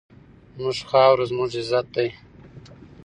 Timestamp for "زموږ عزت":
1.31-1.85